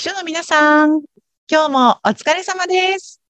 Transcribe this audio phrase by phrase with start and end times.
[0.00, 1.02] 秘書の皆さん、
[1.46, 3.20] 今日もお疲れ様です。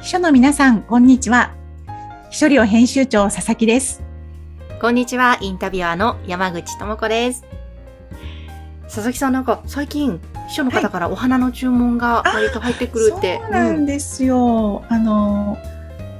[0.00, 1.54] 秘書の皆さん、こんにちは。
[2.30, 4.02] 秘書寮編集長、佐々木です。
[4.80, 7.44] こんにちは、インタビュアーの山口智子です。
[8.86, 13.38] 佐々木さんなんか最近、秘書の方からお花の注文が割と入ってくるって。
[13.40, 14.84] そうなんですよ。
[14.88, 15.56] あの、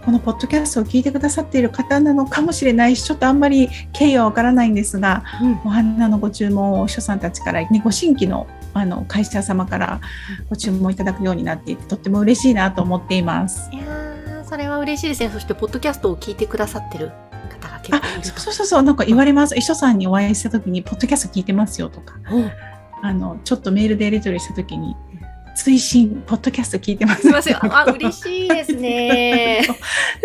[0.05, 10.01] このポッドキャストを聞いてくださっている方なのかもしれないし、ちょっとあんまり経緯はわからないんですが、うんお花のご注文を秘書さんたちから、ね、ご新規のあの会社様から
[10.49, 13.69] ご注文いただくようになっていてとっても嬉しいなと思っています。
[13.73, 15.29] いやー、それは嬉しいですね。
[15.31, 17.11] そして、ポッドキャストを聞いてくださってる
[17.51, 18.41] 方が結あ構いると。
[18.41, 24.97] そうそうそうなんか言われます秘書さんにお会いした時に「ポッドキャスト聞いてますよ」とかおあのちょっとメールでやり取りした時に
[25.55, 27.57] 「追伸ポッドキャスト聞いてます」すみません。
[27.61, 29.63] あ、 嬉しいですね。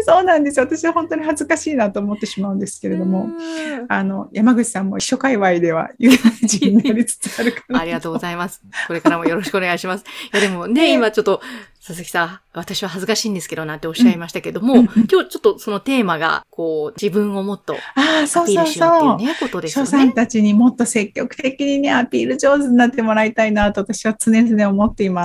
[0.05, 3.23] そうなんですよ私は本当に恥ずかしいなと思ってしまうんですけれども。
[3.23, 8.61] うんあの山口さんも秘書界隈では有名人になりつつあるかなありがとうございます。
[8.87, 10.03] これからもよろしくお願いします。
[10.33, 11.41] いやでもね、ね今ちょっと、
[11.79, 20.13] 佐々木さん、私は恥ずかしいんですけどなんておっしゃいましたけども、うんうん今日ちょっとそのテーマが、こう、自分をもっとああそアピーうそうルしようってそういうね、ことですよ秘書さんね。
[20.13, 25.16] たちにもっと積極的にねアピール上手になってもらいたいなと私は常々思っています。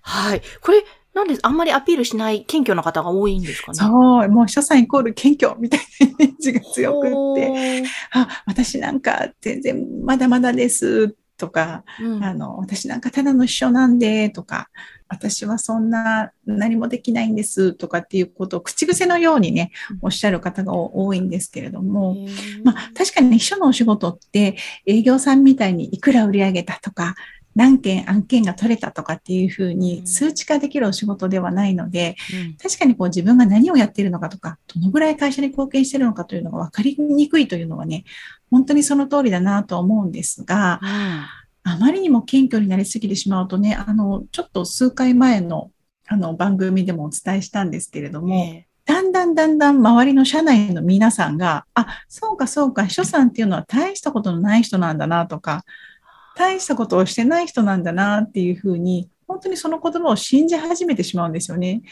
[0.00, 0.42] はい。
[0.60, 3.78] これ、なんであんまりアピールしない謙虚な方が多いんですかね？
[3.78, 3.86] そ
[4.24, 7.84] うもう秘書さんイコール謙虚みたいなイメージが強くって。
[8.10, 14.70] あ、私なんか全然まだまだですとか、うんあの、私なんかただの秘書なんでとか、
[15.08, 22.16] 私はそんな何もできないんですとかっていうことを口癖のようにねうん、おっしゃる方が多いんですけれども、
[22.64, 27.14] まあ確かにね秘書のお仕事って営業さんみたいにいくら売り上げたとか、
[27.54, 29.78] 何件案件が取れたとかっていうふううん。
[29.78, 32.56] に数値化できるお仕事ではないので、うん。
[32.56, 38.04] 確かにこう自分が何をやっているのかとか、どのぐらい会社に貢献しているのかというのが分かりにくいというのはね、
[38.50, 45.70] 本当にその通りだなと思うんですが、あまりにも謙虚になりすぎてしまうとね、あの、ちょっと数回前の
[46.06, 55.64] あの番組でもお伝えしたんですけれども、ねだんだんだんだん周りの社内の皆さんが、あ、そうかそうか、秘書さんっていうのは大したことのない人なんだなとか、
[56.36, 61.82] 大したことをしてない人なんだなっていうふうに、本当にその言葉を信じ始めてしまうんですよね。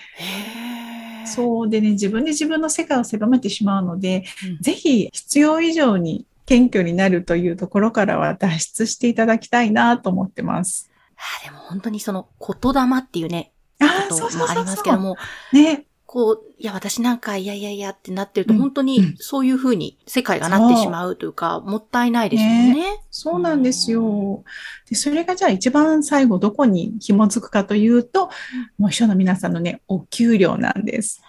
[1.26, 10.91] そうでね、自分で自分の世界を狭めてしまうので、うんぜひ必要以上に謙虚になるというところからは脱出していただきたいなと思ってます。
[11.16, 14.64] あーでも本当にその言霊っていうね、あそうそうもありそうそう。
[14.64, 15.16] ますけども、
[15.53, 23.03] ね、こう、いや、私なんか、いやいやいやってなってると、うん本当にそういうふうに世界がなってしまうというか、もったいないですよね。
[23.11, 24.45] そうなんですよ。
[24.91, 28.28] で、それがじゃあ一番最後どこに紐づくかというと、
[28.77, 31.22] もう秘書の皆さんのね、お給料なんです。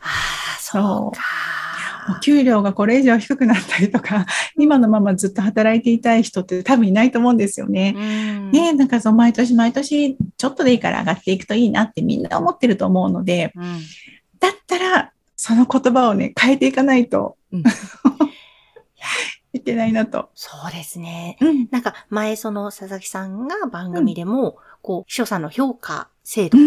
[0.00, 0.06] あ
[0.56, 1.20] あ、そうか。
[2.16, 4.26] お給料がこれ以上低くなったりとか、
[4.56, 7.94] 今のままずっと働いていたい人って多分いないと思うんですよね。
[7.96, 13.80] うんね、なんかそう毎年毎年ちょっとでいいから上がっていくといいなってみんな思ってると思うので、うん
[14.40, 17.64] だったらその言葉をね、変えていかないと、うん
[19.52, 20.30] いけないなと。
[20.34, 21.36] そうですね。
[21.40, 21.68] うん。
[21.70, 26.58] なんか、前その佐々木さんが番組でも、こう、秘書さんの評価制度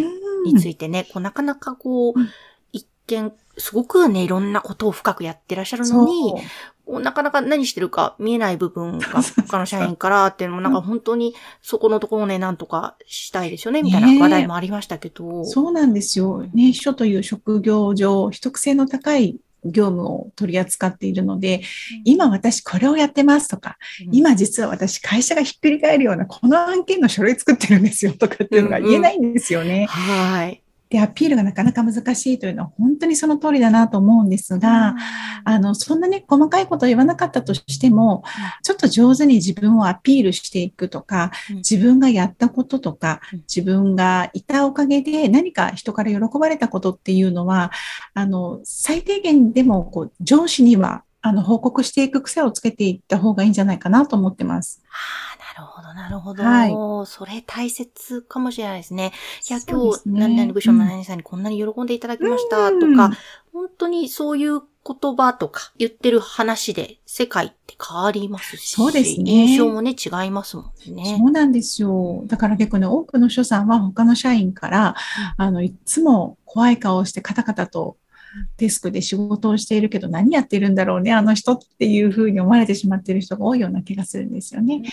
[0.43, 2.29] についてね、こう、なかなかこううん、
[2.71, 6.33] 一見、すごくね、いろんなことを深くやってらっしゃるのに、
[6.87, 15.45] なかなか何してるか見えない部分が 他の社員からっていうのもなんか本当にそこのところをね、なんとかしたいですよね、みたいな話題もありましたけど。
[15.45, 16.43] そうなんですよ。
[16.53, 21.61] ね、秘書という職業上、秘匿性の高い業務を取り扱っているので、
[22.03, 29.85] 今私これをやってますとか、うん、今実は私会社がひっくり返るようなこの案件の書類作ってるんですよとかっていうのが言えないんですよね。
[29.85, 30.62] はい。
[30.93, 34.93] で、アピールがなかなか難しいというのは本当にその通りだなと思うんですが、
[35.43, 38.23] あの、そんなね、細かいことを言わなかったとしても、
[38.61, 41.55] ちょっと上手に自分をアピールしていくとか、うん。
[41.57, 47.71] 自分がやったこととかうん、自分がいたおかげで何か人から喜ばれたことっていうのは、
[48.13, 54.83] あの、最低限でも、こう、上司には、あの、報告していく癖をつけていった方がいいんじゃないかなと思ってます。
[54.89, 56.43] ああ、なるほど、なるほど。
[56.43, 56.73] はい
[57.05, 59.13] それ大切かもしれないですね。
[59.49, 63.11] いや、今日、何々部署の何々さんにこんなに喜んでいただきましたとうんか、
[63.53, 71.15] 本当にそういう言葉とか言ってる話で世界って変わりますし、そうですね印象もね、違いますもんね。
[71.17, 72.23] そうなんですよ。
[72.25, 74.95] だから結構ね、多くの所さんは他の社員から、
[75.37, 77.95] あの、いつも怖い顔をしてカタカタと
[78.57, 84.83] デスクで仕事をしているけど何やってるんだろうね、あの人っていうふうに思われてしまっている人が多いような気がするんですよね。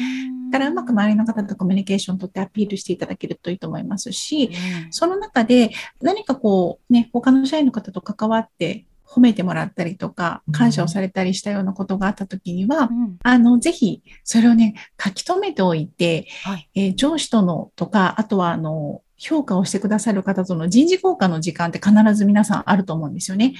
[0.50, 4.50] だからうまく周りの方とコミュニケーションをとってアピールしていただけるといいと思いますし、
[4.90, 5.70] その中で
[6.00, 16.70] 何かこうね、他の社員の方と関わって褒めてもらったりとか、感謝をされたりしたようなことがあった時には、うんあの、ぜひ、それをね、書き留めておいて、はい。
[16.74, 23.54] えー上司とのとか、あとは、あの、評価をしてくださる方との人事交換の時間って必ず皆さんあると思うんですよね。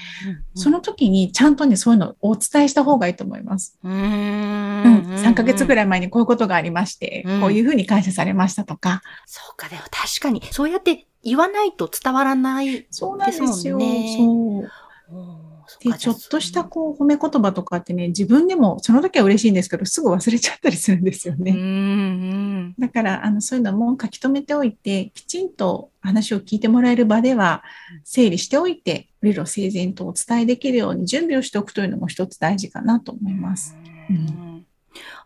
[0.55, 3.77] その時にちゃんとね、そういうのをお伝えした方がいいと思います。
[3.83, 5.15] うん、ううん、ん。
[5.17, 5.85] 3ヶ月ぐらい。
[5.85, 9.03] 前にこういうことがありまして、うんこういうふうに感謝されましたとか。
[9.25, 12.87] そうか、でも確かに、そうやって言わないと伝わらない。
[12.89, 13.79] そうなんですよ。
[13.79, 14.71] そう。
[15.79, 21.51] で、ちょっとしたこう褒め言葉とかってね、自分でもその時は嬉しいんですけど、すぐ忘れちゃったりするんですようん、ね。
[21.51, 22.75] うん。
[22.77, 27.63] だから、あの、そういうのも書き留めておいて、きちんと話を聞いてもらえる場では、
[28.03, 33.75] 整理しておいて、理路整然とお伝えできるように準備をしておくというのも一つ大事かなと思います。
[34.09, 34.65] ううんん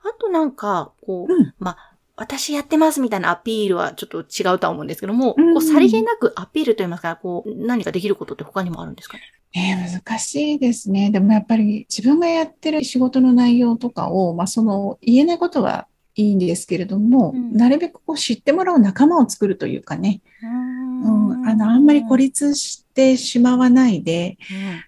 [0.04, 1.54] あとなんか、こう、うん。
[1.60, 9.24] まあ、私やってますみたいなアピールはちょっと違うとは思うんですけども、うんこう、さりげなくアピールといいますか、こう、何かできることって他にもあるんですかね？
[9.56, 11.12] ねえ難しいですね。
[11.12, 17.56] でもやっぱり自分がやってる仕事の内容とかを、まあ、その言えないことはいいんですけれども、うん。
[17.56, 24.38] なるべくこう知ってもらう仲間を作るというかね、うん、あの、あんまり孤立してしまわないで、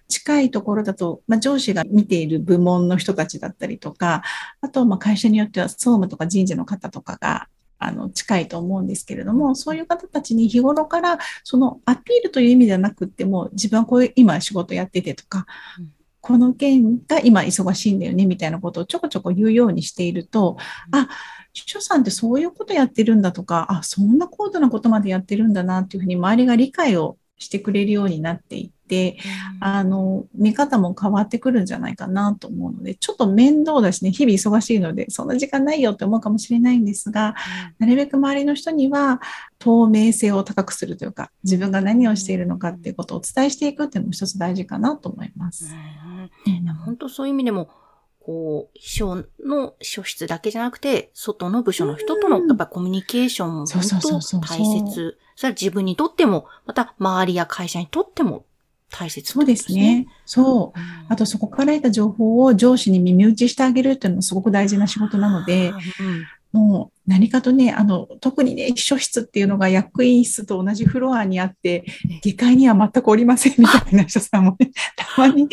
[0.08, 4.22] 近いところだと、まあ、上司が見ている部門の人たちだったりとか、
[4.60, 15.46] あと、まあ、会社によっては総務とか人事の方とかが、あの、近いと思うんですけれども、そういう方たちに日頃から、そのアピールという意味ではなくっても、自分はこういう今仕事やっててとか
[15.78, 20.56] うん、この件が今忙しいんだよね、みたいなことをちょこちょこ言うようにしていると、
[20.92, 21.00] うん。
[21.00, 21.08] あ、
[21.52, 28.77] 秘書さんってそういうことやってるんだとか、あ、そんな高度なことまでやってるんだなっていうふうに周りが理解をしてくれるようになっていって、
[29.60, 37.34] あの、見方も変わってくるんじゃないかなと思うので、ちょっと面倒だしね、日々忙しいので、そんな時間ないよって思うかもしれないんですが、
[37.78, 39.20] なるべく周りの人には
[39.58, 45.66] 透明性を高くするというか、自分が何をしているのかっていうことをお伝えしていくっていうのも一つ大事かなと思います。
[45.66, 46.08] うん
[46.84, 47.68] 本当そういう意味でも、
[48.20, 52.48] こう、秘書の秘書室だけじゃなくて、外の部署の人とのうん。
[52.48, 55.18] やっぱりコミュニケーションも本当大切。
[55.34, 58.44] それは自分にとっても、また周りや会社にとっても
[58.90, 60.06] 大切そうですね。
[60.24, 60.78] そう。
[60.78, 61.06] うん。
[61.08, 65.80] あとそこから得た情報を上司に耳打ちしてあげるっていうのもすごく大事な仕事なので、うん
[66.52, 71.84] もう何かとね、あの、特にね、秘書室っていうのが役員室と同じフロアにあって、
[72.22, 75.48] 下界には全くおりませんみたいな人さんもね、 たまに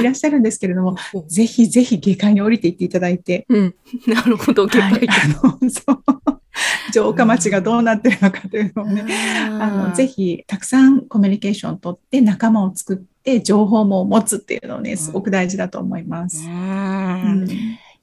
[0.00, 3.74] いらっしゃるんですけれども、おぜひぜひ下界に降りていっていただいて、うん。
[4.06, 5.08] なるほど、下はい界。
[5.08, 6.02] あの、そう、
[6.92, 9.04] 城下町がどうなってるのかというのをね、
[9.60, 16.44] あの、ぜひたくさんコミュニケーションを取って仲間を作って情報も持つっていうのをね、すごく大事だと思います。
[16.44, 16.48] う。
[16.48, 17.48] うんん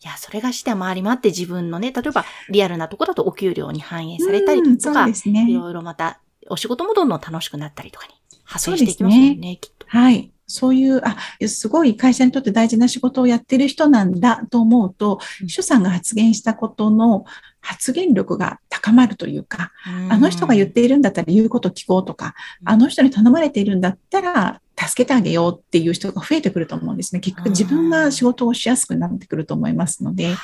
[0.04, 5.14] いや、それがして回り回って自分のね、例えばリアルなとこだとお給料に反映されたりうんとか、ね
[5.50, 5.54] い。
[5.54, 9.88] ろいろまたお仕事もどんどん楽しくなったりとかに派生していきますもんね、きっと。
[9.88, 10.32] はい。
[10.50, 11.18] そういう、あ、
[11.48, 17.26] すごい会社にとって大事な仕事をやってる人なんだと思うと、うん秘書さんが発言したことの
[17.60, 19.72] 発言力が高まるというか、
[20.10, 27.20] あの人が言っているんだったら言うこと聞こうとか、うんあの人に頼まれているんだったら助けてあげようっていう人が増えてくると思うんですね。
[27.20, 30.36] 結局自分が仕事をしやすくなってくると思いますので、はい。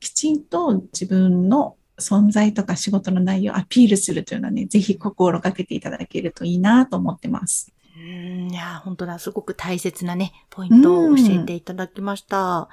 [0.00, 7.73] きちんと自分の存在とか仕事の内容をアピールするというのはね、ぜひ心がけていただけるといいなと思ってます。
[7.96, 12.68] うんいや、本当だ、すごく大切なね、ポイントを教えていただきました。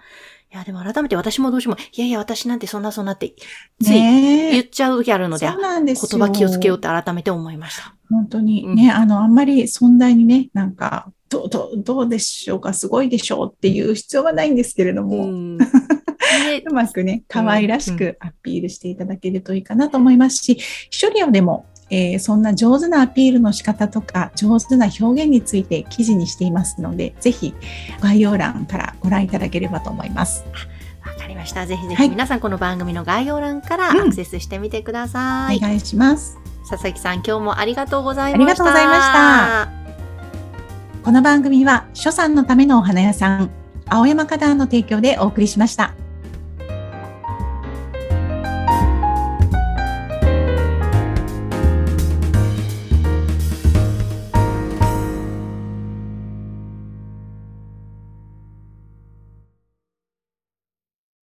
[0.51, 3.33] いや、でも改めて私もどうしても、いやいや、私なんてそんなそんなって、
[3.81, 6.19] つい言っちゃう時あるので、そうなんですよ。
[6.19, 7.95] 言葉気をつけようって改めて思いました。
[8.09, 8.65] 本当に。
[8.65, 8.75] うん。
[8.75, 15.57] ね、あの、あんまり存在にね、なんか、どう、どう、どうでしょうか、すごいでしょうっていう必要はないんですけれども、う
[16.67, 20.53] うまくね、可愛らしくアピールしていただけるといいかなと思いますし、
[20.89, 27.53] 一人でも、えーそんな上手なアピールの仕方とか、上手な表現について記事にしていますので、ぜひ
[27.99, 30.43] 概要欄からご覧いただければと思います。
[31.05, 31.67] わかりました。
[31.67, 35.57] ぜひぜはいひ皆さんこの番組の概要欄からうんアクセスしてみてください。
[35.57, 36.37] お願いします。
[36.69, 38.37] 佐々木さん、今日もありがとうございました。
[38.37, 39.69] ありがとうございました。
[41.03, 43.49] この番組は、書さんのためのお花屋さん、
[43.87, 45.93] 青山花壇の提供でお送りしました。